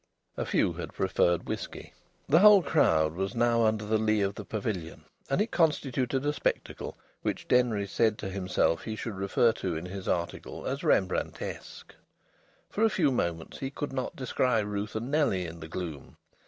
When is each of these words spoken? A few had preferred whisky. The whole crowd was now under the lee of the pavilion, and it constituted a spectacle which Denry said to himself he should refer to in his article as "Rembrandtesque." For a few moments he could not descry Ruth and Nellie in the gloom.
A 0.35 0.47
few 0.47 0.73
had 0.73 0.95
preferred 0.95 1.47
whisky. 1.47 1.93
The 2.27 2.39
whole 2.39 2.63
crowd 2.63 3.13
was 3.13 3.35
now 3.35 3.65
under 3.67 3.85
the 3.85 3.99
lee 3.99 4.21
of 4.21 4.33
the 4.33 4.43
pavilion, 4.43 5.05
and 5.29 5.39
it 5.39 5.51
constituted 5.51 6.25
a 6.25 6.33
spectacle 6.33 6.97
which 7.21 7.47
Denry 7.47 7.85
said 7.85 8.17
to 8.17 8.29
himself 8.29 8.81
he 8.85 8.95
should 8.95 9.13
refer 9.15 9.51
to 9.51 9.75
in 9.75 9.85
his 9.85 10.07
article 10.07 10.65
as 10.65 10.79
"Rembrandtesque." 10.83 11.93
For 12.71 12.83
a 12.83 12.89
few 12.89 13.11
moments 13.11 13.59
he 13.59 13.69
could 13.69 13.93
not 13.93 14.15
descry 14.15 14.63
Ruth 14.63 14.95
and 14.95 15.11
Nellie 15.11 15.45
in 15.45 15.59
the 15.59 15.67
gloom. 15.67 16.17